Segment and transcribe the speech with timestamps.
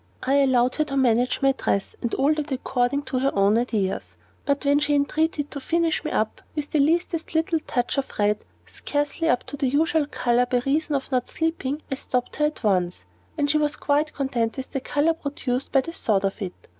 [0.23, 4.17] I allowed her to manage my dress and all that according to her own ideas;
[4.47, 8.43] but when she entreated to finish me up with the "leastest little touch of red,
[8.65, 12.63] scarcely up to the usual color, by reason of not sleeping," I stopped her at
[12.63, 13.05] once,
[13.37, 16.55] and she was quite content with the color produced by the thought of it.